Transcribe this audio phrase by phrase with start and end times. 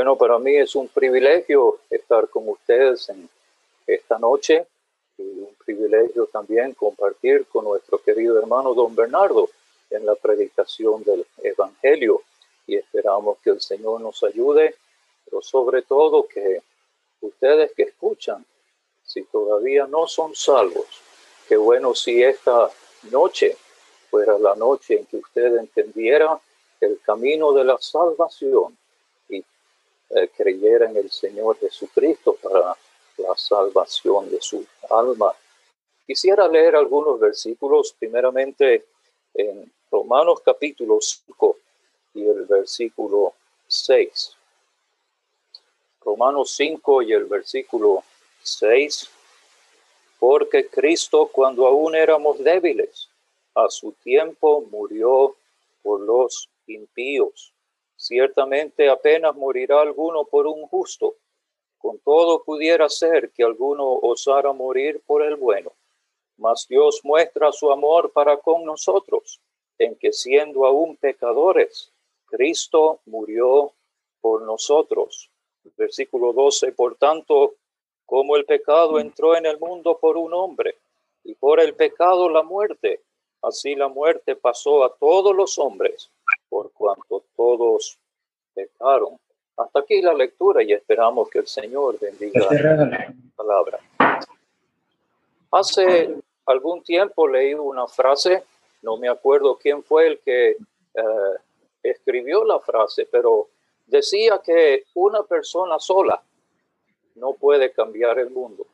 [0.00, 3.28] Bueno, para mí es un privilegio estar con ustedes en
[3.86, 4.66] esta noche
[5.18, 9.50] y un privilegio también compartir con nuestro querido hermano don Bernardo
[9.90, 12.22] en la predicación del Evangelio.
[12.66, 14.74] Y esperamos que el Señor nos ayude,
[15.26, 16.62] pero sobre todo que
[17.20, 18.42] ustedes que escuchan,
[19.04, 20.86] si todavía no son salvos,
[21.46, 22.70] qué bueno si esta
[23.10, 23.54] noche
[24.10, 26.40] fuera la noche en que usted entendiera
[26.80, 28.79] el camino de la salvación
[30.10, 32.76] eh, creyera en el Señor Jesucristo para
[33.16, 35.32] la salvación de su alma.
[36.06, 38.86] Quisiera leer algunos versículos, primeramente
[39.34, 41.56] en Romanos capítulo 5
[42.14, 43.34] y el versículo
[43.68, 44.36] 6.
[46.00, 48.02] Romanos 5 y el versículo
[48.42, 49.08] 6.
[50.18, 53.08] Porque Cristo cuando aún éramos débiles,
[53.54, 55.36] a su tiempo murió
[55.82, 57.52] por los impíos.
[58.00, 61.16] Ciertamente apenas morirá alguno por un justo.
[61.76, 65.72] Con todo pudiera ser que alguno osara morir por el bueno.
[66.38, 69.38] Mas Dios muestra su amor para con nosotros,
[69.78, 71.92] en que siendo aún pecadores,
[72.24, 73.74] Cristo murió
[74.22, 75.30] por nosotros.
[75.76, 77.56] Versículo 12, por tanto,
[78.06, 80.78] como el pecado entró en el mundo por un hombre,
[81.22, 83.02] y por el pecado la muerte,
[83.42, 86.10] así la muerte pasó a todos los hombres,
[86.48, 87.98] por cuanto todos
[88.52, 89.18] pecaron.
[89.56, 93.80] Hasta aquí la lectura y esperamos que el Señor bendiga la palabra.
[95.50, 98.44] Hace algún tiempo leí una frase,
[98.82, 101.34] no me acuerdo quién fue el que eh,
[101.82, 103.48] escribió la frase, pero
[103.86, 106.22] decía que una persona sola
[107.14, 108.66] no puede cambiar el mundo.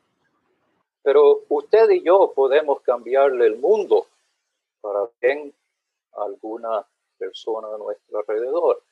[1.05, 4.07] Pero usted y yo podemos cambiarle el mundo
[4.81, 5.55] para bien
[6.17, 6.85] alguna
[7.19, 8.83] persona a nuestro alrededor.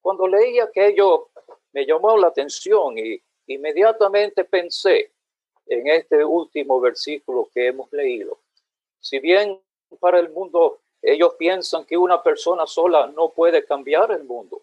[0.00, 1.28] Cuando leí aquello,
[1.72, 5.12] me llamó la atención y inmediatamente pensé
[5.66, 8.38] en este último versículo que hemos leído.
[9.00, 9.60] Si bien
[10.00, 14.62] para el mundo ellos piensan que una persona sola no puede cambiar el mundo,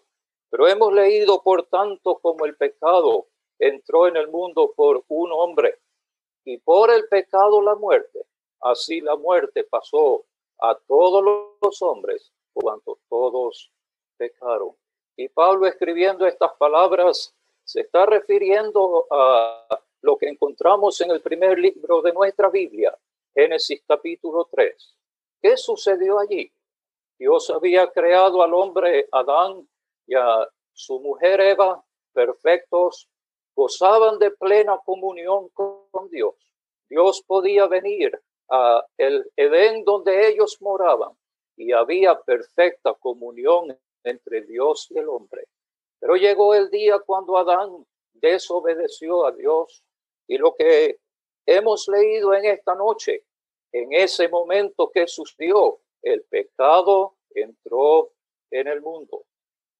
[0.50, 3.26] pero hemos leído por tanto como el pecado
[3.58, 5.78] entró en el mundo por un hombre
[6.44, 8.26] y por el pecado la muerte,
[8.60, 10.24] así la muerte pasó
[10.58, 11.24] a todos
[11.60, 13.70] los hombres, cuanto todos
[14.16, 14.74] pecaron.
[15.14, 17.34] Y Pablo escribiendo estas palabras
[17.64, 22.96] se está refiriendo a lo que encontramos en el primer libro de nuestra Biblia,
[23.34, 24.96] Génesis capítulo 3.
[25.42, 26.50] ¿Qué sucedió allí?
[27.18, 29.68] Dios había creado al hombre Adán
[30.06, 33.08] y a su mujer Eva perfectos,
[33.54, 36.34] gozaban de plena comunión con Dios.
[36.88, 38.18] Dios podía venir
[38.48, 41.12] a el Edén donde ellos moraban
[41.56, 45.44] y había perfecta comunión entre Dios y el hombre.
[45.98, 49.82] Pero llegó el día cuando Adán desobedeció a Dios
[50.26, 50.98] y lo que
[51.46, 53.24] hemos leído en esta noche,
[53.72, 58.12] en ese momento que sucedió, el pecado entró
[58.50, 59.24] en el mundo.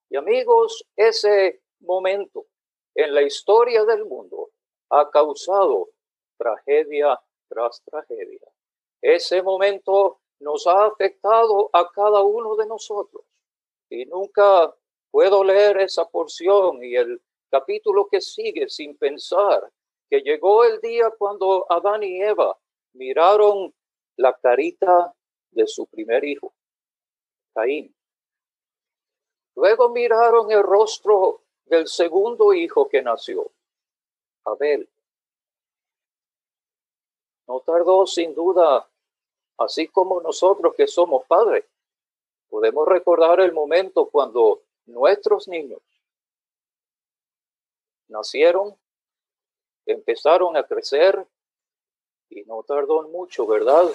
[0.08, 2.46] Y amigos, ese momento
[2.94, 4.50] en la historia del mundo
[4.90, 5.90] ha causado
[6.36, 8.40] tragedia tras tragedia.
[9.02, 13.24] Ese momento nos ha afectado a cada uno de nosotros.
[13.88, 14.74] Y nunca
[15.10, 19.72] puedo leer esa porción y el capítulo que sigue sin pensar
[20.10, 22.58] que llegó el día cuando Adán y Eva
[22.92, 23.74] miraron
[24.16, 25.14] la carita
[25.50, 26.54] de su primer hijo,
[27.54, 27.94] Caín.
[29.54, 33.50] Luego miraron el rostro del segundo hijo que nació,
[34.44, 34.88] Abel.
[37.48, 38.88] No tardó sin duda,
[39.58, 41.64] así como nosotros que somos padres,
[42.48, 45.80] podemos recordar el momento cuando nuestros niños
[48.08, 48.76] nacieron,
[49.84, 51.26] empezaron a crecer
[52.28, 53.90] y no tardó mucho, ¿verdad?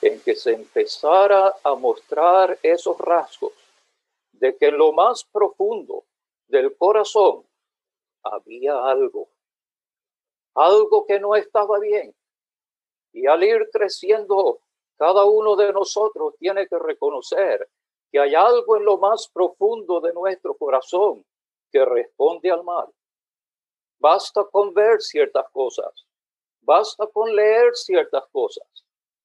[0.00, 3.52] En que se empezara a mostrar esos rasgos
[4.32, 6.04] de que en lo más profundo
[6.48, 7.46] del corazón
[8.22, 9.28] había algo,
[10.54, 12.14] algo que no estaba bien.
[13.12, 14.60] Y al ir creciendo,
[14.96, 17.68] cada uno de nosotros tiene que reconocer
[18.10, 21.24] que hay algo en lo más profundo de nuestro corazón
[21.72, 22.88] que responde al mal.
[23.98, 26.06] Basta con ver ciertas cosas,
[26.60, 28.66] basta con leer ciertas cosas,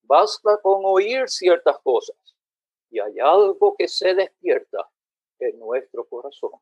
[0.01, 2.15] basta con oír ciertas cosas.
[2.89, 4.89] Y hay algo que se despierta
[5.37, 6.53] en nuestro corazón.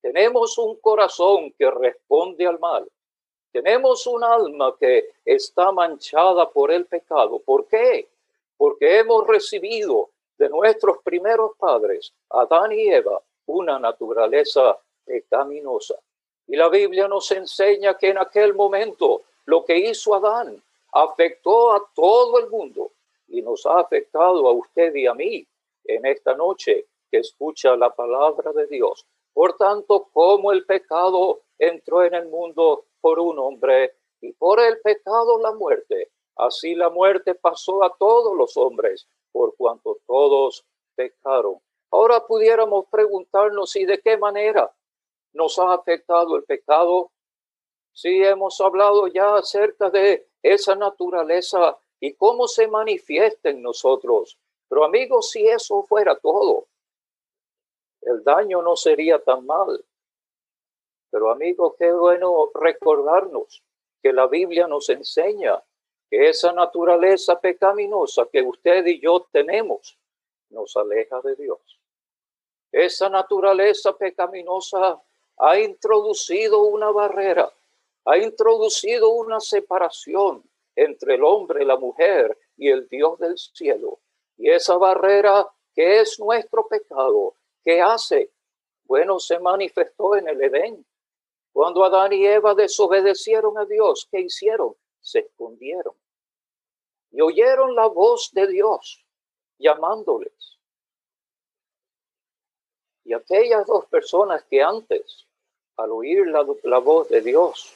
[0.00, 2.90] Tenemos un corazón que responde al mal.
[3.52, 7.38] Tenemos un alma que está manchada por el pecado.
[7.38, 8.08] ¿Por qué?
[8.56, 15.94] Porque hemos recibido de nuestros primeros padres, Adán y Eva, una naturaleza pecaminosa.
[16.46, 20.62] Y la Biblia nos enseña que en aquel momento lo que hizo Adán
[20.92, 22.92] afectó a todo el mundo
[23.28, 25.46] y nos ha afectado a usted y a mí
[25.84, 29.06] en esta noche que escucha la palabra de Dios.
[29.32, 34.80] Por tanto, como el pecado entró en el mundo por un hombre y por el
[34.80, 40.64] pecado la muerte, así la muerte pasó a todos los hombres por cuanto todos
[40.94, 41.60] pecaron.
[41.90, 44.74] Ahora pudiéramos preguntarnos, ¿y de qué manera
[45.32, 47.10] nos ha afectado el pecado?
[47.92, 54.38] Si hemos hablado ya acerca de esa naturaleza y cómo se manifiesta en nosotros.
[54.68, 56.66] Pero amigos, si eso fuera todo,
[58.02, 59.84] el daño no sería tan mal.
[61.10, 63.62] Pero amigos, qué bueno recordarnos
[64.02, 65.62] que la Biblia nos enseña
[66.08, 69.98] que esa naturaleza pecaminosa que usted y yo tenemos
[70.50, 71.80] nos aleja de Dios.
[72.70, 75.00] Esa naturaleza pecaminosa
[75.38, 77.52] ha introducido una barrera,
[78.04, 80.42] ha introducido una separación
[80.76, 84.00] entre el hombre, la mujer y el Dios del cielo.
[84.36, 87.34] Y esa barrera que es nuestro pecado,
[87.64, 88.30] ¿qué hace?
[88.84, 90.84] Bueno, se manifestó en el Edén.
[91.52, 94.74] Cuando Adán y Eva desobedecieron a Dios, ¿qué hicieron?
[95.04, 95.94] Se escondieron.
[97.12, 99.04] Y oyeron la voz de Dios
[99.58, 100.32] llamándoles.
[103.04, 105.26] Y aquellas dos personas que antes,
[105.76, 107.74] al oír la, la voz de Dios,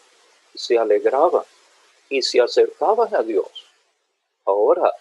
[0.55, 1.45] se alegraban
[2.09, 3.67] y se acercaban a Dios,
[4.47, 4.93] ahora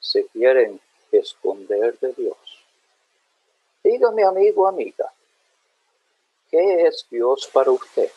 [0.00, 0.80] se quieren
[1.12, 2.36] esconder de Dios.
[3.84, 5.12] Dígame, amigo, amiga,
[6.50, 8.10] ¿qué es Dios para usted?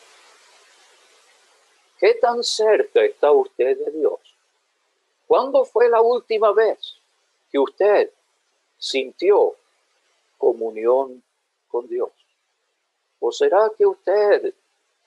[1.98, 4.20] ¿Qué tan cerca está usted de Dios?
[5.26, 6.96] ¿Cuándo fue la última vez
[7.50, 8.10] que usted
[8.78, 9.54] sintió
[10.36, 11.22] comunión
[11.68, 12.10] con Dios?
[13.20, 14.54] ¿O será que usted,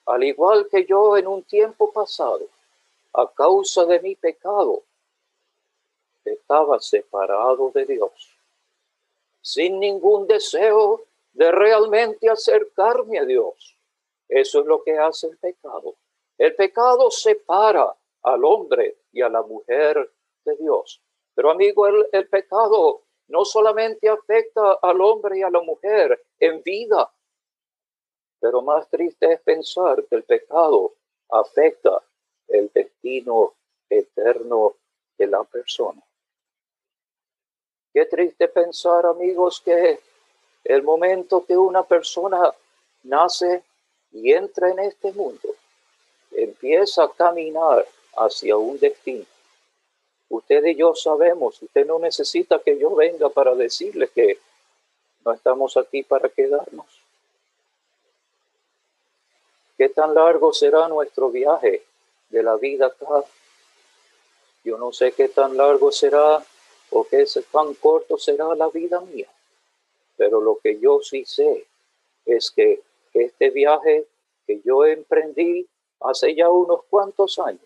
[0.05, 2.45] al igual que yo en un tiempo pasado,
[3.13, 4.83] a causa de mi pecado,
[6.25, 8.37] estaba separado de Dios,
[9.41, 11.03] sin ningún deseo
[11.33, 13.75] de realmente acercarme a Dios.
[14.27, 15.95] Eso es lo que hace el pecado.
[16.41, 20.11] El pecado separa al hombre y a la mujer
[20.43, 20.99] de Dios.
[21.35, 27.13] Pero amigo, el, pecado no solamente afecta al hombre y a la mujer en vida,
[28.39, 30.95] pero más triste es pensar que el pecado
[31.29, 32.01] afecta
[32.47, 33.53] el destino
[33.87, 34.77] eterno
[35.19, 36.01] de la persona.
[37.93, 39.99] Qué triste pensar, amigos, que
[40.63, 42.51] el momento que una persona
[43.03, 43.63] nace
[44.11, 45.53] y entra en este mundo,
[46.61, 49.25] empieza a caminar hacia un destino.
[50.29, 54.37] Usted y yo sabemos, usted no necesita que yo venga para decirle que
[55.25, 56.85] no estamos aquí para quedarnos.
[59.77, 61.83] ¿Qué tan largo será nuestro viaje
[62.31, 63.23] de la vida acá.
[64.63, 66.43] Yo no sé qué tan largo será
[66.91, 69.27] o qué tan corto será la vida mía,
[70.17, 71.65] pero lo que yo sí sé
[72.25, 72.81] es que
[73.13, 74.05] este viaje
[74.45, 75.67] que yo emprendí
[76.01, 77.61] hace ya unos cuantos años,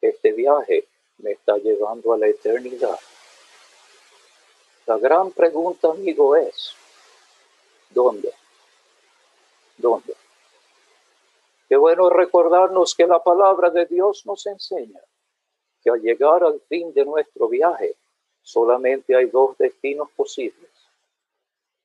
[0.00, 0.86] este viaje
[1.18, 2.98] me está llevando a la eternidad.
[4.86, 6.74] La gran pregunta, amigo, es,
[7.90, 8.32] ¿dónde?
[9.78, 10.14] ¿Dónde?
[11.68, 15.00] Qué bueno recordarnos que la palabra de Dios nos enseña
[15.82, 17.96] que al llegar al fin de nuestro viaje
[18.42, 20.70] solamente hay dos destinos posibles,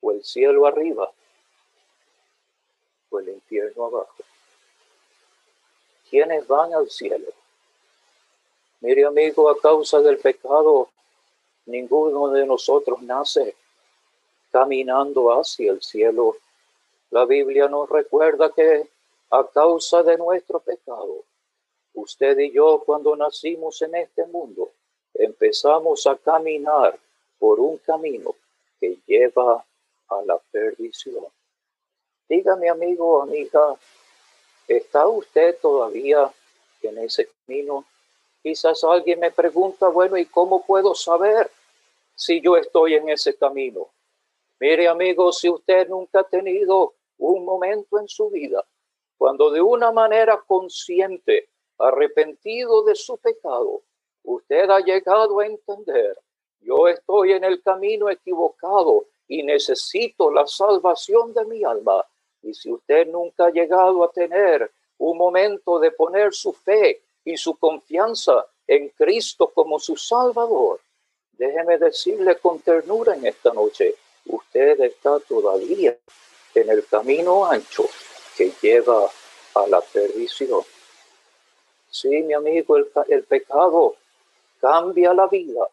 [0.01, 1.11] o el cielo arriba
[3.09, 4.28] o el infierno abajo.
[6.09, 7.27] ¿Quiénes van al cielo?
[8.81, 10.89] Mire amigo, a causa del pecado,
[11.65, 13.55] ninguno de nosotros nace
[14.51, 16.37] caminando hacia el cielo.
[17.11, 18.87] La Biblia nos recuerda que
[19.31, 21.23] a causa de nuestro pecado.
[21.93, 24.71] Usted y yo cuando nacimos en este mundo
[25.13, 26.97] empezamos a caminar
[27.37, 28.35] por un camino
[28.79, 29.63] que lleva
[30.09, 31.25] a la perdición.
[32.27, 33.75] Dígame amigo, amiga,
[34.69, 36.31] ¿está usted todavía
[36.81, 37.83] en ese camino?
[38.41, 41.51] Quizás alguien me pregunta, bueno, ¿y cómo puedo saber
[42.15, 43.87] si yo estoy en ese camino?
[44.59, 48.63] Mire amigo, si usted nunca ha tenido un momento en su vida
[49.17, 53.81] cuando de una manera consciente, arrepentido de su pecado,
[54.23, 56.17] usted ha llegado a entender,
[56.61, 62.05] yo estoy en el camino equivocado y necesito la salvación de mi alma.
[62.41, 67.37] Y si usted nunca ha llegado a tener un momento de poner su fe y
[67.37, 70.79] su confianza en Cristo como su Salvador,
[71.33, 75.97] déjeme decirle con ternura en esta noche, usted está todavía
[76.55, 77.85] en el camino ancho
[78.35, 79.09] que lleva
[79.55, 80.61] a la perdición.
[81.89, 83.95] Sí, mi amigo, el, el pecado
[84.59, 85.67] cambia la vida,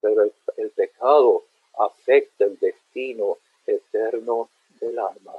[0.00, 1.44] pero el, el pecado
[1.78, 5.32] afecta el destino eterno del alma.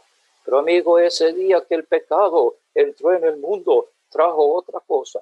[0.43, 5.19] Pero amigo, ese día que el pecado entró en el mundo, trajo otra cosa.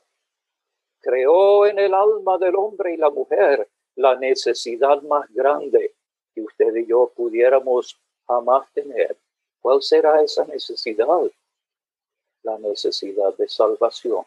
[1.02, 5.96] Creó en el alma del hombre y la mujer la necesidad más grande
[6.36, 9.18] que usted y yo pudiéramos jamás tener.
[9.60, 11.08] ¿Cuál será esa necesidad?
[12.44, 14.24] La necesidad de salvación.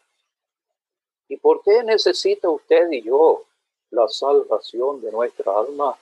[1.29, 3.45] ¿Y por qué necesita usted y yo
[3.91, 5.97] la salvación de nuestra alma?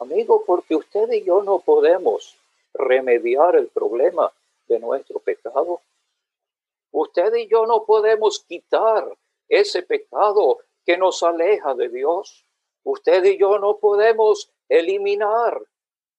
[0.00, 2.36] Amigo, porque usted y yo no podemos
[2.74, 4.30] remediar el problema
[4.70, 5.82] de nuestro pecado.
[6.92, 9.04] Usted y yo no podemos quitar
[9.48, 12.46] ese pecado que nos aleja de Dios.
[12.84, 15.60] Usted y yo no podemos eliminar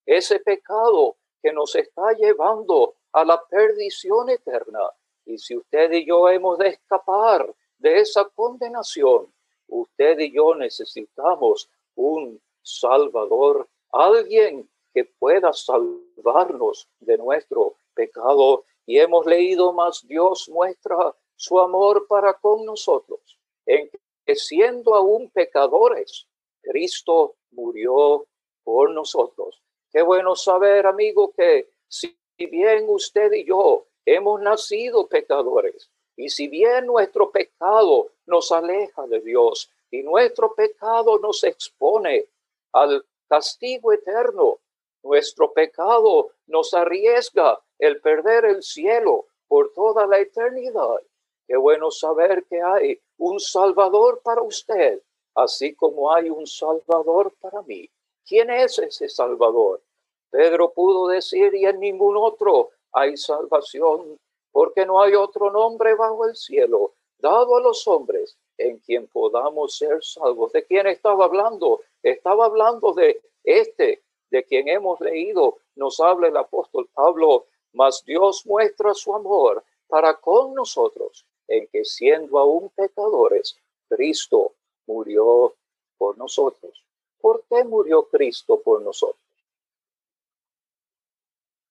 [0.05, 4.81] ese pecado que nos está llevando a la perdición eterna.
[5.25, 9.33] Y si usted y yo hemos de escapar de esa condenación,
[9.67, 18.63] usted y yo necesitamos un Salvador, alguien que pueda salvarnos de nuestro pecado.
[18.85, 23.89] Y hemos leído más Dios muestra su amor para con nosotros, en
[24.25, 26.27] que siendo aún pecadores,
[26.61, 28.27] Cristo murió
[28.63, 29.61] por nosotros.
[29.91, 36.47] Qué bueno saber, amigo, que si bien usted y yo hemos nacido pecadores, y si
[36.47, 42.27] bien nuestro pecado nos aleja de Dios y nuestro pecado nos expone
[42.73, 44.59] al castigo eterno,
[45.03, 51.01] nuestro pecado nos arriesga el perder el cielo por toda la eternidad.
[51.47, 55.01] Qué bueno saber que hay un Salvador para usted,
[55.35, 57.89] así como hay un Salvador para mí.
[58.25, 59.81] ¿Quién es ese Salvador?
[60.29, 64.19] Pedro pudo decir, y en ningún otro hay salvación,
[64.51, 69.75] porque no hay otro nombre bajo el cielo dado a los hombres en quien podamos
[69.75, 70.51] ser salvos.
[70.51, 71.81] ¿De quién estaba hablando?
[72.03, 78.45] Estaba hablando de este, de quien hemos leído, nos habla el apóstol Pablo, mas Dios
[78.45, 83.57] muestra su amor para con nosotros, en que siendo aún pecadores,
[83.89, 84.53] Cristo
[84.87, 85.55] murió
[85.97, 86.83] por nosotros.
[87.19, 89.21] ¿Por qué murió Cristo por nosotros?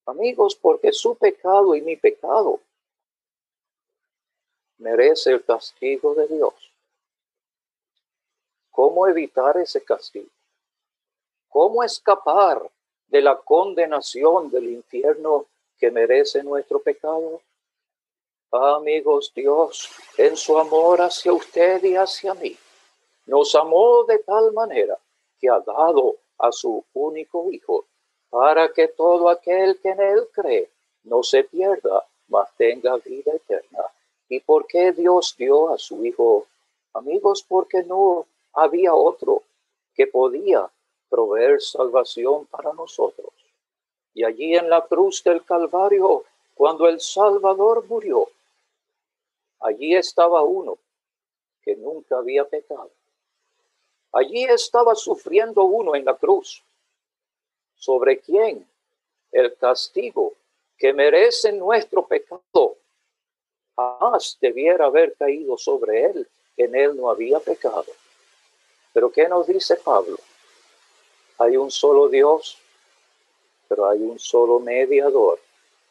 [0.07, 2.61] Amigos, porque su pecado y mi pecado
[4.79, 6.55] merece el castigo de Dios.
[8.71, 10.31] ¿Cómo evitar ese castigo?
[11.49, 12.71] ¿Cómo escapar
[13.09, 15.47] de la condenación del infierno
[15.81, 17.41] que merece nuestro pecado?
[18.53, 22.57] Amigos, Dios, en su amor hacia usted y hacia mí,
[23.27, 24.99] nos amó de tal manera
[25.41, 27.87] que ha dado a su único Hijo,
[28.29, 30.71] para que todo aquel que en él cree
[31.05, 33.85] no se pierda, mas tenga vida eterna.
[34.29, 36.47] ¿Y por qué Dios dio a su Hijo?
[36.93, 39.43] Amigos, porque no había otro
[39.95, 40.71] que podía
[41.09, 43.40] proveer salvación para nosotros.
[44.15, 46.25] Y allí en la cruz del Calvario,
[46.55, 48.29] cuando el Salvador murió,
[49.61, 50.79] allí estaba uno
[51.63, 52.91] que nunca había pecado.
[54.13, 56.63] Allí estaba sufriendo uno en la cruz.
[57.77, 58.67] ¿Sobre quién?
[59.31, 60.35] El castigo
[60.77, 62.77] que merece nuestro pecado.
[63.77, 66.29] Jamás debiera haber caído sobre él.
[66.57, 67.87] En él no había pecado.
[68.93, 70.19] Pero ¿qué nos dice Pablo?
[71.39, 72.59] Hay un solo Dios,
[73.71, 75.39] pero hay un solo mediador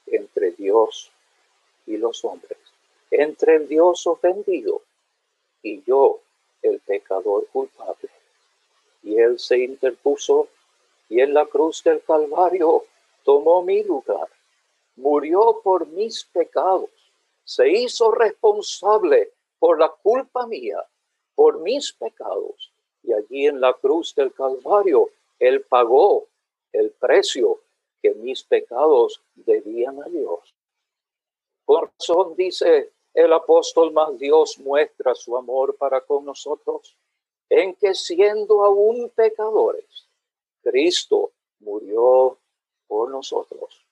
[0.06, 1.10] entre Dios
[1.88, 2.58] y los hombres,
[3.10, 4.82] entre el Dios ofendido
[5.64, 6.20] y yo,
[6.62, 8.10] el pecador culpable.
[9.02, 10.50] Y él se interpuso
[11.08, 12.84] y en la cruz del Calvario
[13.24, 14.28] tomó mi lugar,
[14.98, 16.90] murió por mis pecados,
[17.46, 20.84] se hizo responsable por la culpa mía,
[21.34, 22.74] por mis pecados.
[23.04, 25.10] Y allí en la cruz del Calvario,
[25.40, 26.26] Él pagó
[26.74, 27.62] el precio
[28.02, 30.54] que mis pecados debían a Dios.
[31.66, 36.96] Por razón dice el apóstol, más Dios muestra su amor para con nosotros,
[37.50, 40.08] en que siendo aún pecadores,
[40.62, 42.38] Cristo murió
[42.88, 43.86] por nosotros.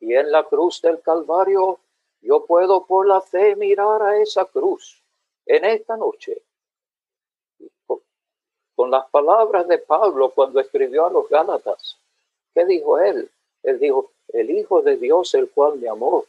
[0.00, 1.80] Y en la cruz del Calvario,
[2.20, 5.02] yo puedo por la fe mirar a esa cruz
[5.46, 6.42] en esta noche.
[8.74, 11.98] Con las palabras de Pablo cuando escribió a los Gálatas,
[12.54, 13.30] ¿qué dijo él?
[13.62, 16.24] Él dijo, el Hijo de Dios, el cual me amó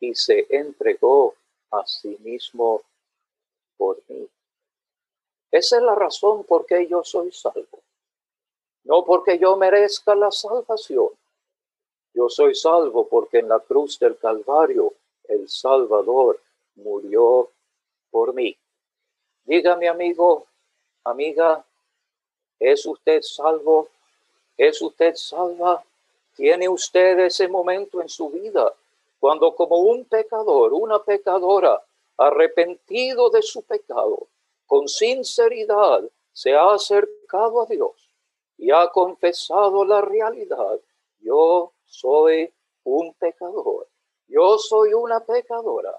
[0.00, 1.34] y se entregó
[1.70, 2.82] a sí mismo
[3.76, 4.28] por mí.
[5.50, 7.80] Esa es la razón por qué yo soy salvo.
[8.84, 11.10] No porque yo merezca la salvación.
[12.12, 14.92] Yo soy salvo porque en la cruz del Calvario
[15.28, 16.40] el Salvador
[16.76, 17.50] murió
[18.10, 18.56] por mí.
[19.44, 20.46] Dígame, amigo,
[21.04, 21.64] amiga,
[22.58, 23.88] ¿es usted salvo?
[24.56, 25.84] ¿Es usted salva?
[26.34, 28.74] ¿Tiene usted ese momento en su vida
[29.20, 31.80] cuando como un pecador, una pecadora,
[32.16, 34.26] arrepentido de su pecado,
[34.66, 38.10] con sinceridad se ha acercado a Dios
[38.58, 40.80] y ha confesado la realidad?
[41.20, 43.86] Yo soy un pecador.
[44.26, 45.96] Yo soy una pecadora.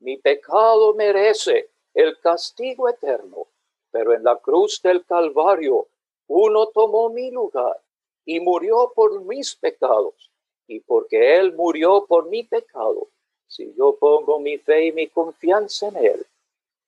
[0.00, 3.48] Mi pecado merece el castigo eterno,
[3.90, 5.88] pero en la cruz del Calvario
[6.26, 7.83] uno tomó mi lugar
[8.24, 10.30] y murió por mis pecados.
[10.66, 13.08] Y porque Él murió por mi pecado,
[13.46, 16.26] si yo pongo mi fe y mi confianza en Él,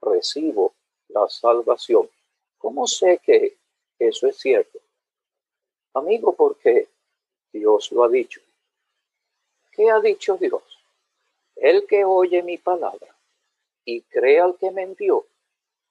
[0.01, 0.73] recibo
[1.09, 2.09] la salvación.
[2.59, 3.57] ¿Cómo sé que
[3.99, 4.79] eso es cierto?
[5.95, 6.89] Amigo, porque
[7.53, 8.41] Dios lo ha dicho.
[9.73, 10.63] ¿Qué ha dicho Dios?
[11.55, 13.15] El que oye mi palabra
[13.85, 15.27] y cree al que me envió,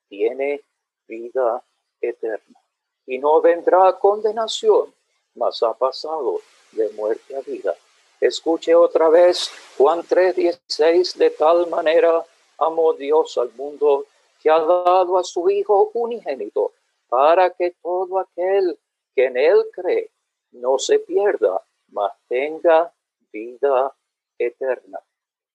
[0.07, 0.61] tiene
[1.07, 1.63] vida
[2.01, 2.59] eterna
[3.05, 4.93] y no vendrá condenación,
[5.35, 6.39] mas ha pasado
[6.71, 7.75] de muerte a vida.
[8.19, 12.25] Escuche otra vez Juan 3:16, de tal manera
[12.57, 14.05] amó Dios al mundo
[14.41, 16.71] que ha dado a su Hijo unigénito,
[17.09, 18.77] para que todo aquel
[19.13, 20.09] que en él cree
[20.51, 22.91] no se pierda, mas tenga
[23.31, 23.93] vida
[24.37, 24.99] eterna.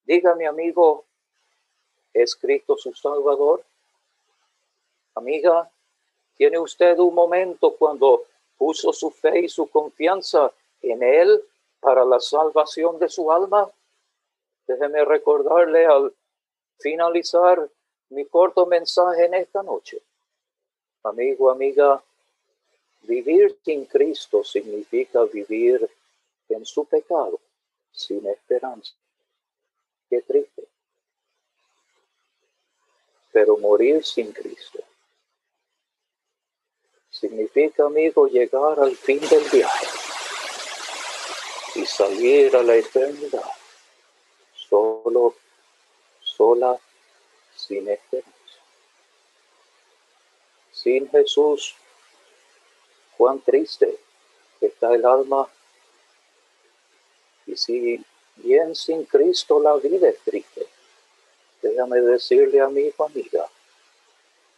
[0.04, 1.04] Dígame, amigo,
[2.12, 3.62] ¿es Cristo su Salvador?
[5.14, 5.70] Amiga,
[6.36, 8.24] ¿tiene usted un momento cuando
[8.60, 10.52] puso su fe y su confianza
[10.82, 11.42] en Él
[11.80, 13.70] para la salvación de su alma?
[14.66, 16.12] Déjeme recordarle al
[16.78, 17.66] finalizar
[18.10, 20.02] mi corto mensaje en esta noche.
[21.04, 22.02] Amigo, amiga,
[23.00, 25.90] vivir sin Cristo significa vivir
[26.50, 27.40] en su pecado
[27.90, 28.92] sin esperanza.
[30.10, 30.64] Qué triste.
[33.32, 34.80] Pero morir sin Cristo
[37.20, 39.86] significa, amigo, llegar al fin del viaje
[41.74, 43.50] y salir a la eternidad
[44.54, 45.34] solo,
[46.22, 46.78] sola,
[47.54, 48.30] sin esperanza.
[50.72, 51.74] Sin Jesús,
[53.18, 53.98] cuán triste
[54.60, 55.46] está el alma
[57.46, 58.02] y si
[58.36, 60.66] bien sin Cristo la vida es triste,
[61.60, 63.44] déjame decirle a mi familia,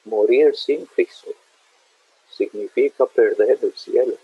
[0.05, 1.33] morir sin Cristo
[2.37, 4.17] significa perder el cielo.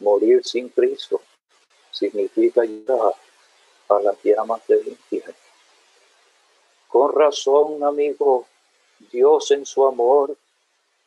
[0.00, 1.20] Morir sin Cristo
[1.90, 3.14] significa llegar
[3.88, 5.34] a las llamas del infierno.
[6.88, 8.46] Con razón, amigo,
[9.10, 10.36] Dios en su amor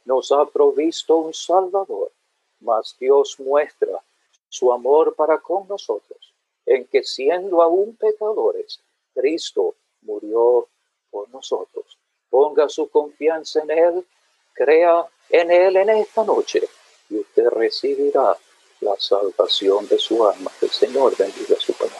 [0.05, 2.11] nos ha provisto un Salvador,
[2.59, 4.01] mas Dios muestra
[4.49, 6.33] su amor para con nosotros,
[6.65, 8.79] en que siendo aún pecadores,
[9.13, 10.67] Cristo murió
[11.11, 11.97] por nosotros.
[12.29, 14.05] Ponga su confianza en Él,
[14.53, 16.61] crea en Él en esta noche
[17.09, 18.35] y usted recibirá
[18.81, 20.51] la salvación de su alma.
[20.61, 21.99] El Señor bendiga su palabra.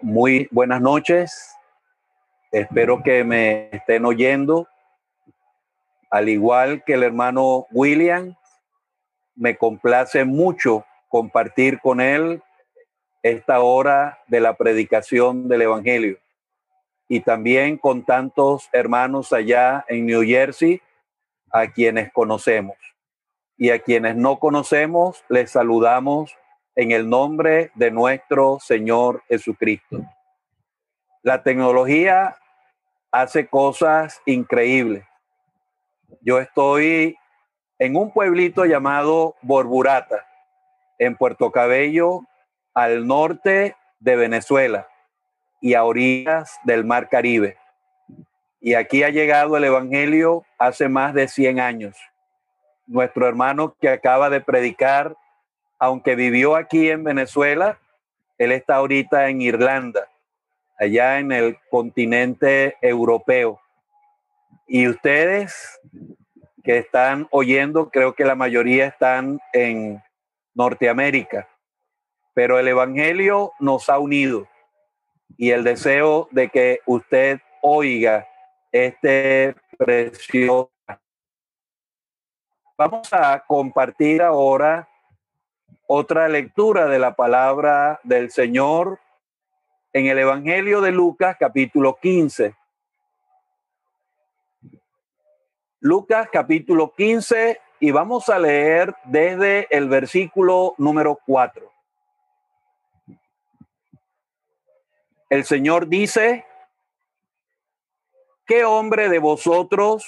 [0.00, 1.56] Muy buenas noches.
[2.52, 4.68] Espero que me estén oyendo.
[6.10, 8.36] Al igual que el hermano William,
[9.34, 12.42] me complace mucho compartir con él
[13.22, 16.18] esta hora de la predicación del Evangelio.
[17.08, 20.80] Y también con tantos hermanos allá en New Jersey,
[21.52, 22.76] a quienes conocemos.
[23.56, 26.36] Y a quienes no conocemos, les saludamos
[26.74, 30.04] en el nombre de nuestro Señor Jesucristo.
[31.22, 32.36] La tecnología
[33.10, 35.04] hace cosas increíbles.
[36.20, 37.16] Yo estoy
[37.78, 40.26] en un pueblito llamado Borburata,
[40.98, 42.22] en Puerto Cabello,
[42.74, 44.86] al norte de Venezuela
[45.60, 47.56] y a orillas del Mar Caribe.
[48.60, 51.96] Y aquí ha llegado el Evangelio hace más de 100 años.
[52.86, 55.16] Nuestro hermano que acaba de predicar,
[55.78, 57.78] aunque vivió aquí en Venezuela,
[58.38, 60.08] él está ahorita en Irlanda,
[60.78, 63.60] allá en el continente europeo.
[64.66, 65.80] Y ustedes
[66.64, 70.02] que están oyendo, creo que la mayoría están en
[70.54, 71.48] Norteamérica,
[72.34, 74.48] pero el Evangelio nos ha unido
[75.36, 78.26] y el deseo de que usted oiga
[78.84, 80.70] este precioso.
[82.76, 84.88] Vamos a compartir ahora
[85.86, 89.00] otra lectura de la palabra del Señor
[89.92, 92.54] en el Evangelio de Lucas capítulo 15.
[95.80, 101.76] Lucas capítulo 15 y vamos a leer desde el versículo número 4.
[105.28, 106.44] el Señor dice,
[108.46, 110.06] ¿qué hombre de vosotros,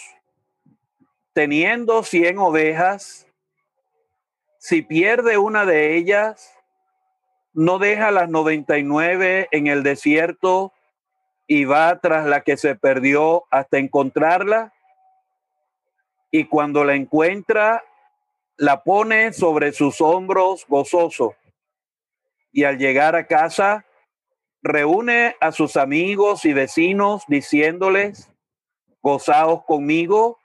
[1.33, 3.27] teniendo cien ovejas,
[4.59, 6.55] si pierde una de ellas,
[7.53, 10.73] no deja las noventa y nueve en el desierto
[11.47, 14.73] y va tras la que se perdió hasta encontrarla?
[16.31, 17.83] Y cuando la encuentra,
[18.57, 21.35] la pone sobre sus hombros gozoso.
[22.53, 23.85] Y al llegar a casa,
[24.63, 28.31] reúne a sus amigos y vecinos diciéndoles,
[29.03, 30.39] gozaos conmigo,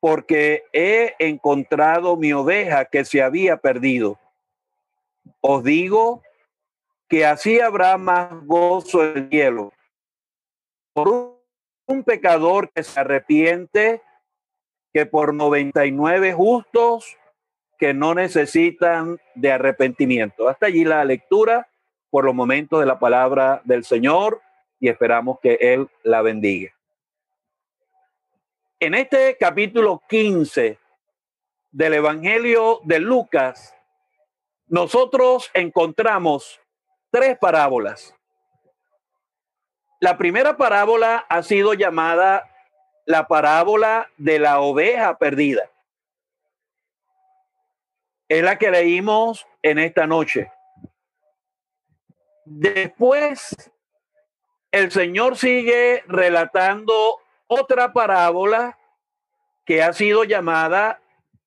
[0.00, 4.18] porque he encontrado mi oveja que se había perdido.
[5.40, 6.22] Os digo
[7.08, 9.72] que así habrá más gozo en el cielo
[10.92, 11.40] por
[11.86, 14.02] un pecador que se arrepiente
[14.92, 17.16] que por 99 justos
[17.78, 20.48] que no necesitan de arrepentimiento.
[20.48, 21.68] Hasta allí la lectura
[22.12, 24.42] por los momentos de la palabra del Señor
[24.78, 26.70] y esperamos que Él la bendiga.
[28.78, 30.78] En este capítulo 15
[31.70, 33.74] del Evangelio de Lucas,
[34.66, 36.60] nosotros encontramos
[37.10, 38.14] tres parábolas.
[39.98, 42.46] La primera parábola ha sido llamada
[43.06, 45.70] la parábola de la oveja perdida.
[48.28, 50.52] Es la que leímos en esta noche.
[52.44, 53.70] Después,
[54.70, 58.78] el Señor sigue relatando otra parábola
[59.64, 61.00] que ha sido llamada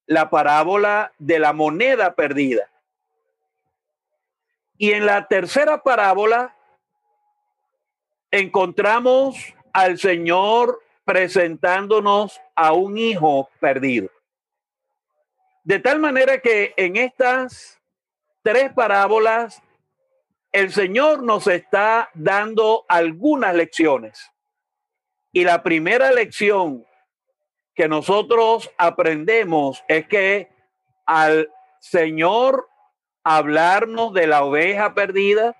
[0.06, 2.70] la parábola de la moneda perdida.
[4.78, 6.56] Y en la tercera parábola
[8.32, 14.10] encontramos al Señor presentándonos a un hijo perdido.
[15.64, 17.82] De tal manera que en estas
[18.44, 19.62] tres parábolas
[20.56, 24.32] el Señor nos está dando algunas lecciones.
[25.34, 26.86] Y la primera lección
[27.74, 30.50] que nosotros aprendemos es que
[31.06, 32.70] al Señor
[33.22, 35.58] hablarnos de la oveja perdida,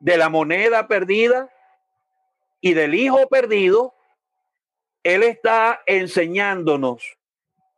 [0.00, 1.50] de la moneda perdida
[2.60, 3.94] y del hijo perdido,
[5.02, 7.16] Él está enseñándonos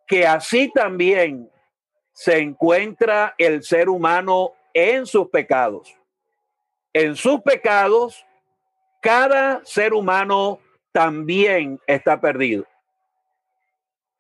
[0.09, 1.53] que así también
[2.13, 5.93] se encuentra el ser humano en sus pecados.
[6.93, 8.25] En sus pecados,
[9.03, 10.61] cada ser humano
[10.93, 12.65] también está perdido.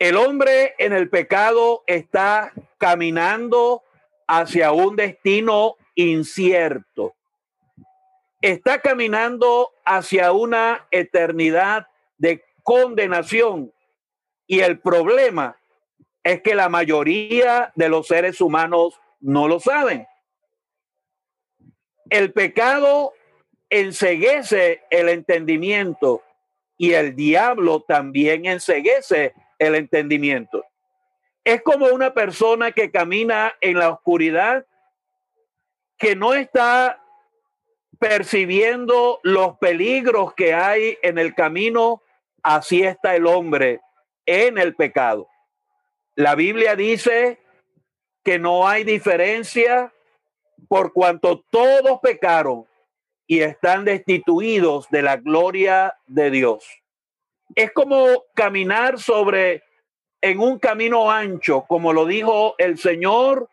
[0.00, 3.84] El hombre en el pecado está caminando
[4.26, 7.14] hacia un destino incierto.
[8.40, 13.72] Está caminando hacia una eternidad de condenación.
[14.48, 15.56] Y el problema
[16.24, 20.06] es que la mayoría de los seres humanos no lo saben.
[22.10, 23.12] El pecado
[23.70, 26.22] enseguece el entendimiento
[26.78, 30.64] y el diablo también enseguece el entendimiento.
[31.44, 34.66] Es como una persona que camina en la oscuridad,
[35.98, 37.02] que no está
[37.98, 42.02] percibiendo los peligros que hay en el camino,
[42.42, 43.80] así está el hombre
[44.24, 45.28] en el pecado.
[46.14, 47.38] La Biblia dice
[48.24, 49.92] que no hay diferencia
[50.66, 52.66] por cuanto todos pecaron
[53.26, 56.64] y están destituidos de la gloria de Dios.
[57.54, 59.62] Es como caminar sobre
[60.20, 63.48] en un camino ancho, como lo dijo el Señor,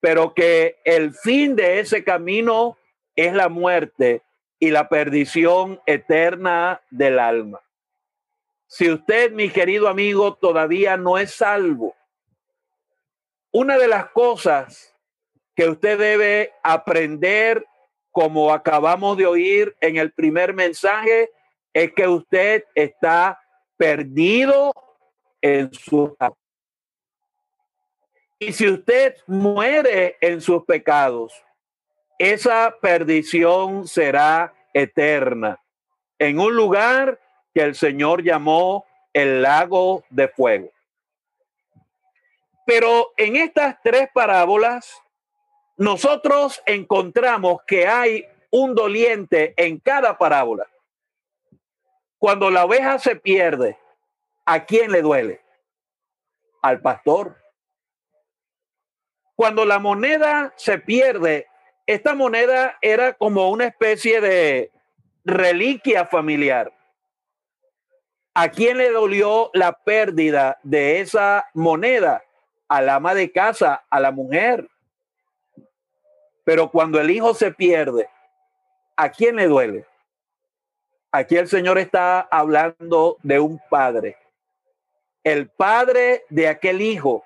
[0.00, 2.76] pero que el fin de ese camino
[3.16, 4.22] es la muerte
[4.58, 7.60] y la perdición eterna del alma.
[8.66, 11.94] Si usted, mi querido amigo, todavía no es salvo,
[13.52, 14.93] una de las cosas
[15.54, 17.66] que usted debe aprender,
[18.10, 21.30] como acabamos de oír en el primer mensaje,
[21.72, 23.40] es que usted está
[23.76, 24.72] perdido
[25.40, 26.16] en su
[28.38, 31.32] y si usted muere en sus pecados,
[32.18, 35.60] esa perdición será eterna
[36.18, 37.20] en un lugar
[37.54, 40.70] que el Señor llamó el lago de fuego.
[42.66, 45.00] Pero en estas tres parábolas
[45.76, 50.66] nosotros encontramos que hay un doliente en cada parábola.
[52.18, 53.76] Cuando la oveja se pierde,
[54.46, 55.42] ¿a quién le duele?
[56.62, 57.36] Al pastor.
[59.34, 61.48] Cuando la moneda se pierde,
[61.86, 64.70] esta moneda era como una especie de
[65.24, 66.72] reliquia familiar.
[68.32, 72.22] ¿A quién le dolió la pérdida de esa moneda?
[72.68, 74.68] Al ama de casa, a la mujer.
[76.44, 78.08] Pero cuando el hijo se pierde,
[78.96, 79.86] ¿A quién le duele?
[81.10, 84.16] Aquí el Señor está hablando de un padre.
[85.24, 87.24] El padre de aquel hijo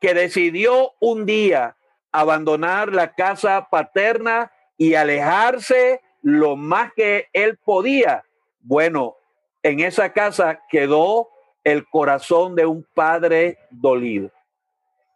[0.00, 1.76] que decidió un día
[2.12, 8.24] abandonar la casa paterna y alejarse lo más que él podía.
[8.60, 9.16] Bueno,
[9.62, 11.28] en esa casa quedó
[11.64, 14.30] el corazón de un padre dolido.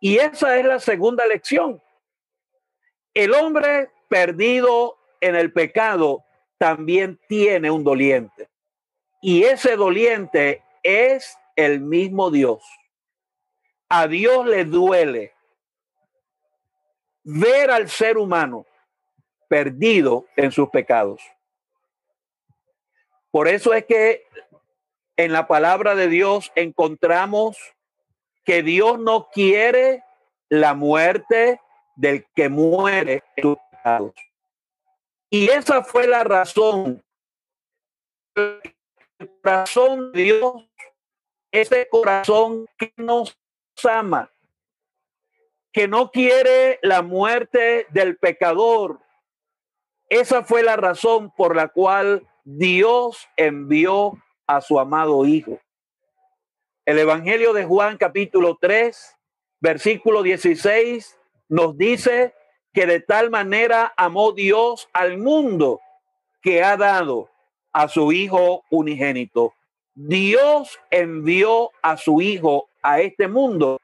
[0.00, 1.80] Y esa es la segunda lección.
[3.18, 6.24] El hombre perdido en el pecado
[6.56, 8.48] también tiene un doliente.
[9.20, 12.62] Y ese doliente es el mismo Dios.
[13.88, 15.34] A Dios le duele
[17.24, 18.66] ver al ser humano
[19.48, 21.20] perdido en sus pecados.
[23.32, 24.28] Por eso es que
[25.16, 27.58] en la palabra de Dios encontramos
[28.44, 30.04] que Dios no quiere
[30.48, 31.60] la muerte
[31.98, 33.24] del que muere.
[35.30, 37.04] Y esa fue la razón.
[38.36, 38.62] El
[40.12, 40.70] de Dios,
[41.50, 43.36] ese corazón que nos
[43.82, 44.30] ama,
[45.72, 49.00] que no quiere la muerte del pecador.
[50.08, 54.12] Esa fue la razón por la cual Dios envió
[54.46, 55.58] a su amado Hijo.
[56.86, 59.16] El Evangelio de Juan capítulo 3,
[59.60, 61.17] versículo 16
[61.48, 62.34] nos dice
[62.72, 65.80] que de tal manera amó Dios al mundo
[66.42, 67.28] que ha dado
[67.72, 69.54] a su Hijo unigénito.
[69.94, 73.80] Dios envió a su Hijo a este mundo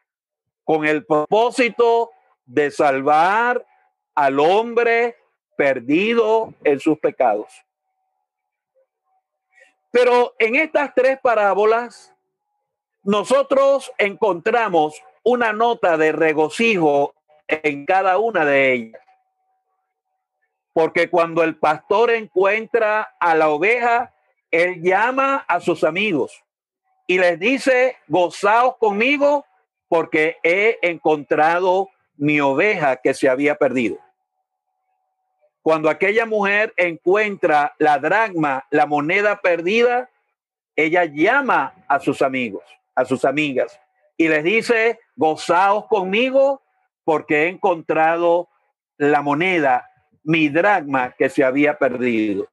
[0.64, 2.10] con el propósito
[2.46, 3.66] de salvar
[4.14, 5.16] al hombre
[5.56, 7.52] perdido en sus pecados.
[9.90, 12.12] Pero en estas tres parábolas,
[13.02, 17.14] nosotros encontramos una nota de regocijo
[17.48, 19.00] en cada una de ellas.
[20.72, 24.12] Porque cuando el pastor encuentra a la oveja,
[24.50, 26.44] él llama a sus amigos
[27.06, 29.44] y les dice, gozaos conmigo
[29.88, 33.98] porque he encontrado mi oveja que se había perdido.
[35.62, 40.10] Cuando aquella mujer encuentra la dragma, la moneda perdida,
[40.76, 43.80] ella llama a sus amigos, a sus amigas,
[44.16, 46.60] y les dice, gozaos conmigo
[47.04, 48.48] porque he encontrado
[48.96, 49.90] la moneda,
[50.22, 52.48] mi dragma que se había perdido.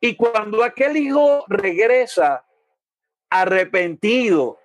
[0.00, 2.44] Y cuando aquel hijo regresa
[3.30, 4.58] arrepentido,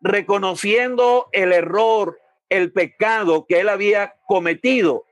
[0.00, 2.18] reconociendo el error,
[2.48, 5.04] el pecado que él había cometido,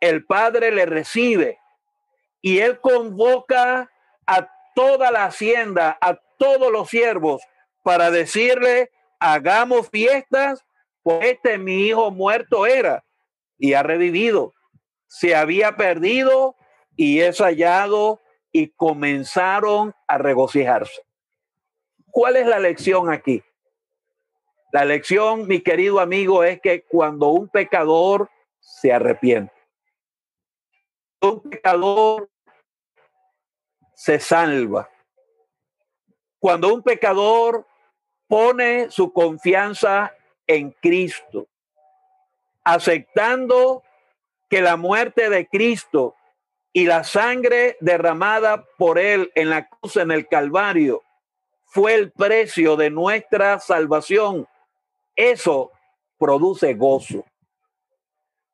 [0.00, 1.58] el padre le recibe
[2.40, 3.90] y él convoca
[4.26, 7.42] a toda la hacienda, a todos los siervos,
[7.82, 10.64] para decirle, hagamos fiestas
[11.12, 13.04] este mi hijo muerto era
[13.58, 14.54] y ha revivido.
[15.06, 16.56] Se había perdido
[16.96, 18.20] y es hallado
[18.52, 21.02] y comenzaron a regocijarse.
[22.10, 23.42] ¿Cuál es la lección aquí?
[24.72, 29.52] La lección, mi querido amigo, es que cuando un pecador se arrepiente,
[31.22, 32.28] un pecador
[33.94, 34.90] se salva.
[36.38, 37.66] Cuando un pecador
[38.28, 40.14] pone su confianza
[40.48, 41.46] en Cristo,
[42.64, 43.84] aceptando
[44.48, 46.16] que la muerte de Cristo
[46.72, 51.02] y la sangre derramada por él en la cruz en el Calvario
[51.64, 54.48] fue el precio de nuestra salvación.
[55.14, 55.70] Eso
[56.18, 57.24] produce gozo.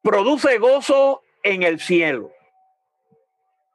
[0.02, 2.32] Produce gozo en el cielo.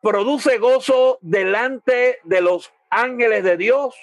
[0.01, 3.95] Produce gozo delante de los ángeles de Dios.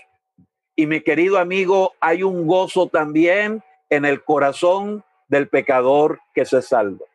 [0.74, 6.62] Y mi querido amigo, hay un gozo también en el corazón del pecador que se
[6.62, 7.06] salva.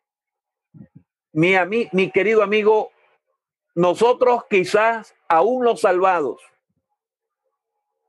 [1.33, 1.55] Mi,
[1.91, 2.91] mi querido amigo,
[3.75, 6.41] nosotros quizás aún los salvados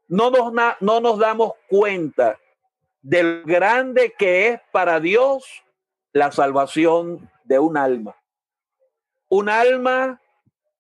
[0.09, 2.39] no nos, no nos damos cuenta
[3.01, 5.65] del grande que es para Dios
[6.13, 8.17] la salvación de un alma.
[9.29, 10.21] Un alma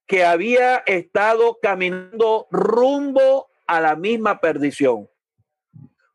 [0.06, 5.08] que había estado caminando rumbo a la misma perdición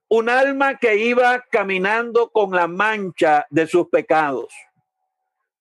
[0.09, 4.53] un alma que iba caminando con la mancha de sus pecados,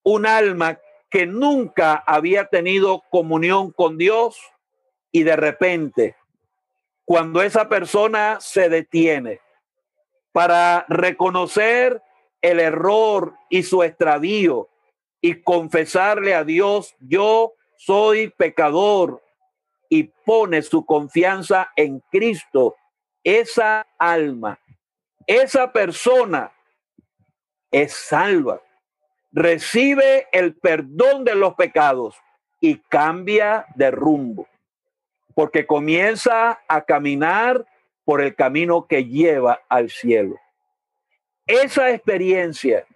[0.02, 0.78] un alma
[1.10, 4.38] que nunca había tenido comunión con Dios
[5.10, 6.16] y de repente,
[7.04, 9.40] cuando esa persona se detiene
[10.32, 12.02] para reconocer
[12.40, 14.68] el error y su extravío
[15.20, 19.22] y confesarle a Dios, yo soy pecador
[19.88, 22.76] y pone su confianza en Cristo
[23.26, 24.60] esa alma,
[25.26, 26.52] esa persona
[27.72, 28.62] es salva,
[29.32, 32.14] recibe el perdón de los pecados
[32.60, 34.46] y cambia de rumbo,
[35.34, 37.66] porque comienza a caminar
[38.04, 40.38] por el camino que lleva al cielo.
[41.48, 42.86] Esa experiencia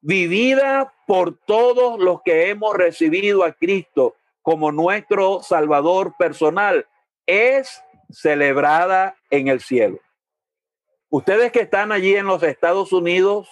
[0.00, 6.88] vivida por todos los que hemos recibido a Cristo como nuestro Salvador personal,
[7.24, 10.00] es celebrada en el cielo.
[11.10, 13.48] Ustedes que están allí en los Estados Unidos,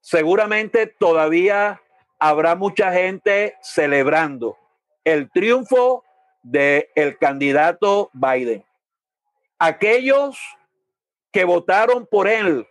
[0.00, 1.82] seguramente todavía
[2.18, 4.56] habrá mucha gente celebrando
[5.04, 6.04] el triunfo
[6.42, 8.64] del el candidato Biden.
[9.58, 10.38] Aquellos
[11.32, 12.66] que votaron por él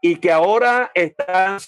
[0.00, 1.58] y que ahora están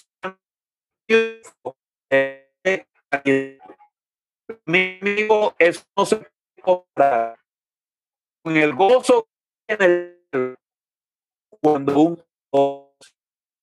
[4.65, 5.55] mi amigo,
[8.43, 9.27] el gozo
[11.61, 12.23] cuando un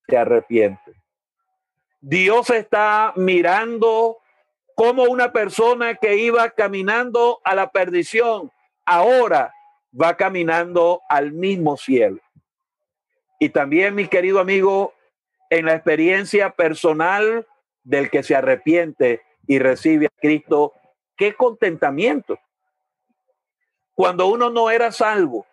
[0.09, 0.93] se arrepiente.
[2.01, 4.19] Dios está mirando
[4.75, 8.53] como una persona que iba caminando a la perdición,
[8.85, 9.53] ahora
[9.99, 12.21] va caminando al mismo cielo.
[13.41, 14.95] Y también, mi querido amigo,
[15.51, 17.47] en la experiencia personal
[17.83, 20.75] del que se arrepiente y recibe a Cristo,
[21.17, 22.39] qué contentamiento.
[23.97, 25.47] Cuando uno no era salvo,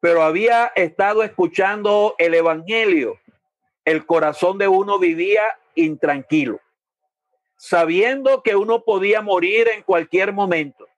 [0.00, 3.20] pero había estado escuchando el Evangelio,
[3.84, 6.58] el corazón de uno vivía intranquilo,
[7.56, 10.88] sabiendo que uno podía morir en cualquier momento,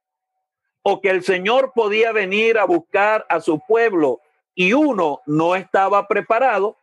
[0.82, 4.20] o que el Señor podía venir a buscar a su pueblo
[4.54, 6.76] y uno no estaba preparado,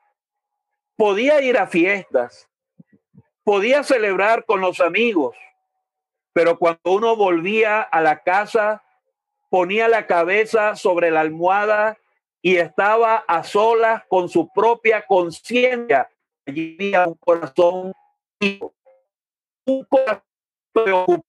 [0.97, 2.49] podía ir a fiestas,
[3.45, 5.37] podía celebrar con los amigos,
[6.33, 8.83] pero cuando uno volvía a la casa,
[9.49, 11.97] ponía la cabeza sobre la almohada
[12.41, 16.09] y estaba a solas con su propia conciencia.
[16.45, 17.93] Allí había un corazón,
[19.65, 21.23] un corazón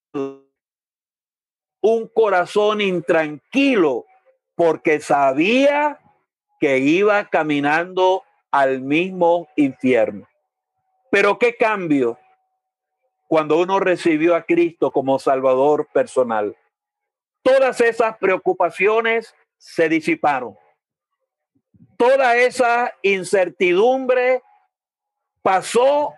[1.83, 4.07] un corazón intranquilo,
[4.55, 5.99] porque sabía
[6.59, 10.29] que iba caminando al mismo infierno.
[11.11, 12.19] Pero qué cambio
[13.29, 16.57] cuando uno recibió a Cristo como Salvador personal.
[17.43, 20.57] Todas esas preocupaciones se disiparon.
[21.97, 24.43] Toda esa incertidumbre
[25.43, 26.15] pasó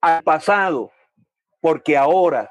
[0.00, 0.92] al pasado,
[1.60, 2.50] porque ahora,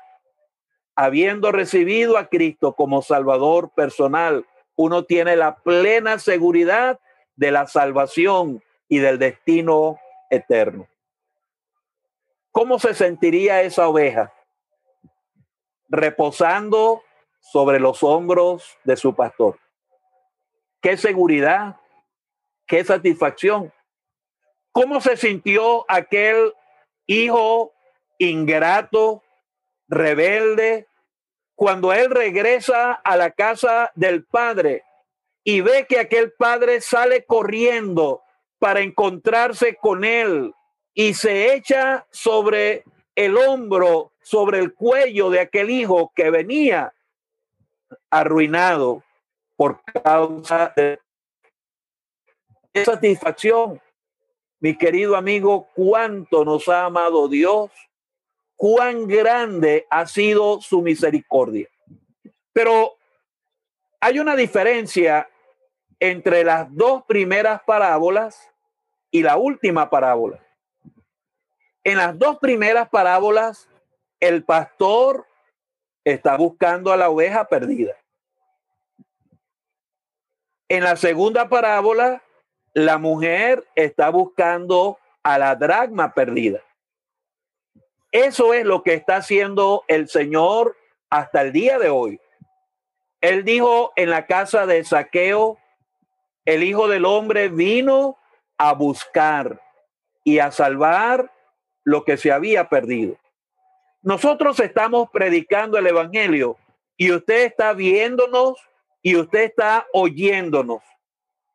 [0.96, 7.00] habiendo recibido a Cristo como Salvador personal, uno tiene la plena seguridad
[7.36, 10.88] de la salvación y del destino eterno.
[12.52, 14.34] ¿Cómo se sentiría esa oveja?
[15.90, 17.04] Reposando
[17.44, 19.60] sobre los hombros de su pastor.
[20.82, 21.76] Qué seguridad,
[22.66, 23.72] qué satisfacción.
[24.72, 26.54] ¿Cómo se sintió aquel
[27.06, 27.74] hijo
[28.18, 29.24] ingrato,
[29.88, 30.88] rebelde,
[31.56, 34.84] cuando él regresa a la casa del padre
[35.44, 38.24] y ve que aquel padre sale corriendo
[38.58, 40.54] para encontrarse con él
[40.94, 42.84] y se echa sobre
[43.16, 46.94] el hombro, sobre el cuello de aquel hijo que venía
[48.10, 49.04] arruinado
[49.56, 51.00] por causa de
[52.84, 53.82] satisfacción.
[54.60, 57.72] Mi querido amigo, cuánto nos ha amado Dios,
[58.56, 61.68] cuán grande ha sido su misericordia.
[62.54, 62.94] Pero
[64.00, 65.30] hay una diferencia
[66.00, 68.50] entre las dos primeras parábolas
[69.12, 70.40] y la última parábola.
[71.84, 73.70] En las dos primeras parábolas,
[74.20, 75.28] el pastor
[76.04, 77.96] está buscando a la oveja perdida.
[80.70, 82.24] En la segunda parábola,
[82.74, 86.62] la mujer está buscando a la dragma perdida.
[88.12, 90.78] Eso es lo que está haciendo el Señor
[91.10, 92.20] hasta el día de hoy.
[93.22, 95.58] Él dijo en la casa de Saqueo,
[96.46, 98.18] el Hijo del Hombre vino
[98.58, 99.62] a buscar
[100.24, 101.32] y a salvar
[101.84, 103.18] lo que se había perdido.
[104.04, 106.58] Nosotros estamos predicando el Evangelio
[106.98, 108.60] y usted está viéndonos
[109.02, 110.82] y usted está oyéndonos.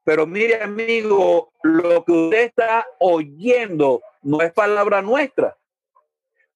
[0.02, 5.58] Pero mire, amigo, lo que usted está oyendo no es palabra nuestra.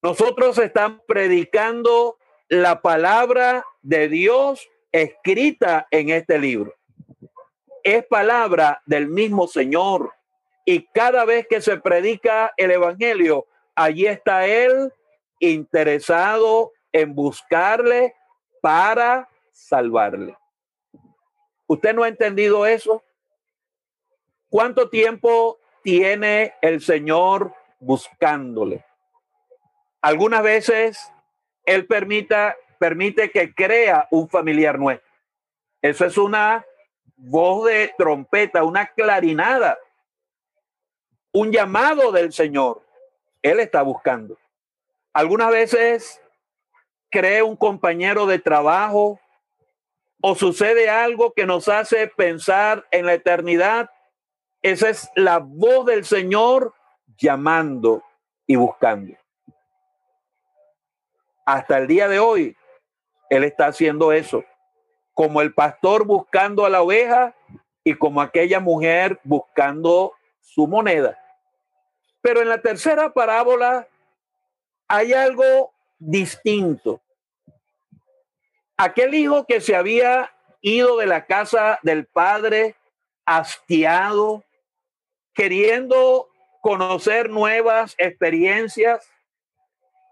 [0.01, 2.17] Nosotros estamos predicando
[2.49, 6.73] la palabra de Dios escrita en este libro.
[7.83, 10.11] Es palabra del mismo Señor.
[10.65, 14.91] Y cada vez que se predica el Evangelio, allí está Él
[15.51, 18.15] interesado en buscarle
[18.61, 20.37] para salvarle.
[21.67, 23.03] ¿Usted no ha entendido eso?
[24.49, 28.85] ¿Cuánto tiempo tiene el Señor buscándole?
[30.01, 31.11] Algunas veces
[31.65, 35.09] Él permita, permite que crea un familiar nuestro.
[35.81, 36.65] Eso es una
[37.15, 39.77] voz de trompeta, una clarinada,
[41.31, 42.83] un llamado del Señor.
[43.41, 44.37] Él está buscando.
[45.13, 46.19] Algunas veces
[47.11, 49.19] cree un compañero de trabajo
[50.19, 53.91] o sucede algo que nos hace pensar en la eternidad.
[54.63, 56.73] Esa es la voz del Señor
[57.17, 58.03] llamando
[58.47, 59.13] y buscando.
[61.45, 62.57] Hasta el día de hoy,
[63.29, 64.43] Él está haciendo eso,
[65.13, 67.35] como el pastor buscando a la oveja
[67.83, 71.19] y como aquella mujer buscando su moneda.
[72.21, 73.87] Pero en la tercera parábola
[74.93, 77.01] hay algo distinto.
[78.77, 80.31] Aquel hijo que se había
[80.61, 82.75] ido de la casa del padre
[83.25, 84.43] hastiado,
[85.33, 86.29] queriendo
[86.61, 89.09] conocer nuevas experiencias,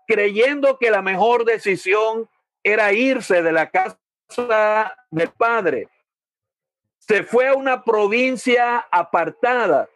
[0.08, 2.28] creyendo que la mejor decisión
[2.64, 5.90] era irse de la casa del padre.
[6.98, 9.88] Se fue a una provincia apartada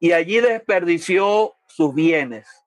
[0.00, 2.60] y allí desperdició sus bienes.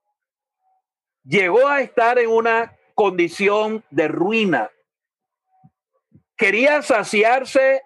[1.24, 4.70] Llegó a estar en una condición de ruina.
[6.36, 7.84] Quería saciarse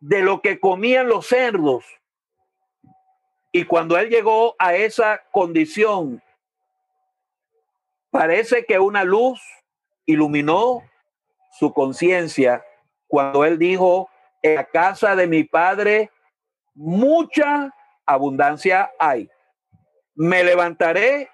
[0.00, 1.84] de lo que comían los cerdos.
[3.52, 6.22] Y cuando él llegó a esa condición,
[8.10, 9.40] Parece que una luz
[10.04, 10.82] iluminó
[11.52, 12.64] su conciencia
[13.06, 14.08] cuando él dijo,
[14.42, 16.10] en la casa de mi padre
[16.74, 17.72] mucha
[18.06, 19.30] abundancia hay.
[20.14, 21.30] Me levantaré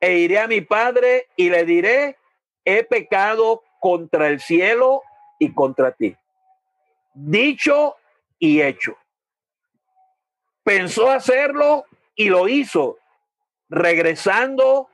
[0.00, 2.16] e iré a mi padre y le diré,
[2.64, 5.02] he pecado contra el cielo
[5.38, 6.16] y contra ti.
[7.14, 7.96] Dicho
[8.38, 8.96] y hecho.
[10.62, 11.84] Pensó hacerlo
[12.14, 12.98] y lo hizo,
[13.68, 14.88] regresando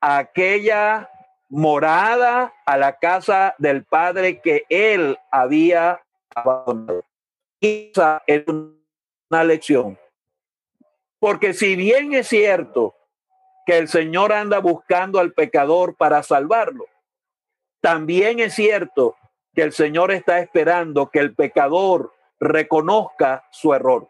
[0.00, 1.08] aquella
[1.48, 6.02] morada, a la casa del padre que él había
[6.34, 7.04] abandonado.
[7.60, 9.98] Esa es una lección.
[11.20, 12.96] Porque si bien es cierto
[13.66, 16.86] que el Señor anda buscando al pecador para salvarlo,
[17.80, 19.16] también es cierto
[19.54, 24.08] que el Señor está esperando que el pecador reconozca su error,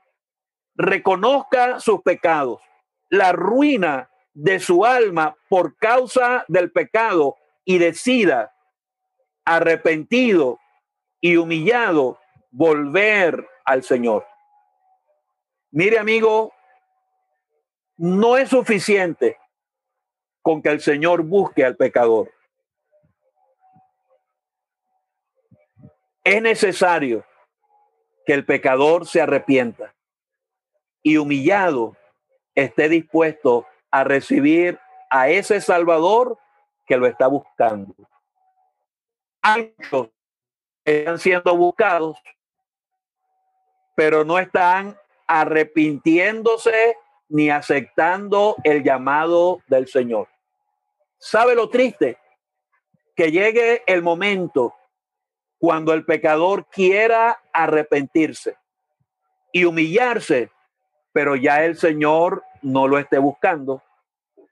[0.74, 2.60] reconozca sus pecados,
[3.08, 8.54] la ruina de su alma por causa del pecado y decida,
[9.44, 10.58] arrepentido
[11.20, 12.18] y humillado,
[12.50, 14.26] volver al Señor.
[15.70, 16.52] Mire amigo,
[17.96, 19.38] no es suficiente
[20.42, 22.30] con que el Señor busque al pecador.
[26.24, 27.24] Es necesario
[28.26, 29.94] que el pecador se arrepienta
[31.02, 31.96] y humillado
[32.54, 34.78] esté dispuesto a recibir
[35.10, 36.38] a ese Salvador
[36.86, 37.94] que lo está buscando.
[39.44, 40.10] Muchos
[40.84, 42.18] están siendo buscados,
[43.94, 46.96] pero no están arrepintiéndose
[47.28, 50.28] ni aceptando el llamado del Señor.
[51.24, 52.18] ¿Sabe lo triste?
[53.14, 54.74] Que llegue el momento
[55.56, 58.56] cuando el pecador quiera arrepentirse
[59.52, 60.50] y humillarse,
[61.12, 63.84] pero ya el Señor no lo esté buscando,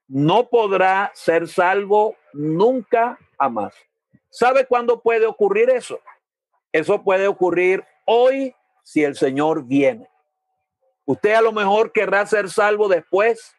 [0.06, 3.74] no podrá ser salvo nunca jamás.
[4.28, 5.98] ¿Sabe cuándo puede ocurrir eso?
[6.70, 8.54] Eso puede ocurrir hoy
[8.84, 10.08] si el Señor viene.
[11.04, 13.56] Usted a lo mejor querrá ser salvo después,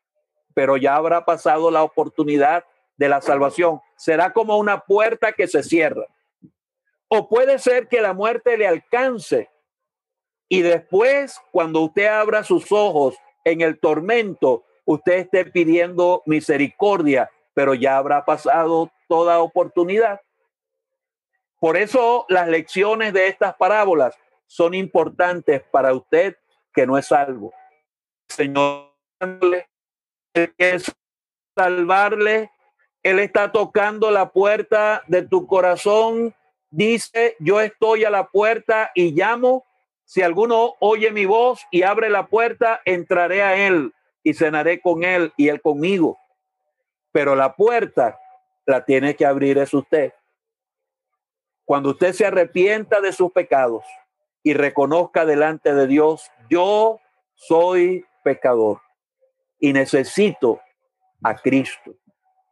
[0.53, 2.63] pero ya habrá pasado la oportunidad
[3.01, 3.81] de la salvación.
[3.97, 6.05] Será como una puerta que se cierra.
[7.07, 9.49] O puede ser que la muerte le alcance
[10.47, 17.73] y después, cuando usted abra sus ojos en el tormento usted esté pidiendo misericordia, pero
[17.73, 20.19] ya habrá pasado toda oportunidad.
[21.59, 24.13] Por eso las lecciones de estas parábolas
[24.45, 26.35] son importantes para usted
[26.73, 27.53] que no es salvo.
[28.27, 28.91] Señor,
[30.57, 30.91] es
[31.55, 32.51] salvarle,
[33.03, 36.35] Él está tocando la puerta de tu corazón.
[36.69, 39.65] Dice, yo estoy a la puerta y llamo
[40.11, 43.93] si alguno oye mi voz y abre la puerta, entraré a él
[44.23, 46.19] y cenaré con él y él conmigo.
[47.13, 48.19] Pero la puerta
[48.65, 50.13] la tiene que abrir es usted.
[51.63, 53.85] Cuando usted se arrepienta de sus pecados
[54.43, 56.99] y reconozca delante de Dios, yo
[57.33, 58.81] soy pecador
[59.61, 60.59] y necesito
[61.23, 61.93] a Cristo,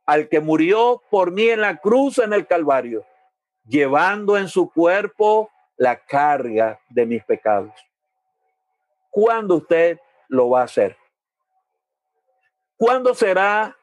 [0.10, 3.06] al que murió por mí en la cruz en el Calvario,
[3.64, 7.72] llevando en su cuerpo la carga de mis pecados.
[9.12, 10.98] ¿Cuándo usted lo va a hacer?
[12.76, 13.78] ¿Cuándo será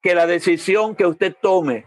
[0.00, 1.86] que la decisión que usted tome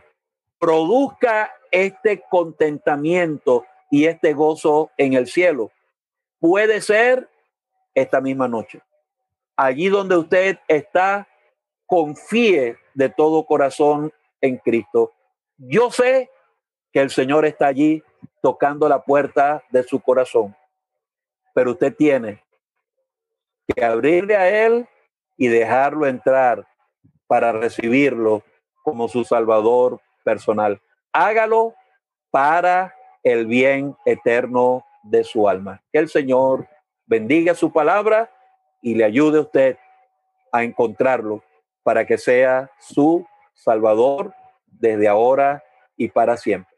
[0.59, 5.71] produzca este contentamiento y este gozo en el cielo?
[6.41, 7.29] Puede ser
[7.93, 8.81] esta misma noche.
[9.55, 11.29] Allí donde usted está,
[11.85, 14.11] confíe de todo corazón
[14.41, 15.13] en Cristo.
[15.57, 16.29] Yo sé
[16.91, 18.03] que el Señor está allí
[18.41, 20.55] tocando la puerta de su corazón,
[21.53, 22.43] pero usted tiene
[23.67, 24.87] que abrirle a Él
[25.37, 26.67] y dejarlo entrar
[27.27, 28.43] para recibirlo
[28.83, 30.79] como su Salvador personal.
[31.11, 31.73] Hágalo
[32.29, 35.81] para el bien eterno de su alma.
[35.91, 36.67] Que el Señor
[37.05, 38.31] bendiga su palabra
[38.81, 39.77] y le ayude a usted
[40.51, 41.43] a encontrarlo
[41.85, 44.33] para que sea su Salvador
[44.65, 45.63] desde ahora
[45.95, 46.74] y para siempre.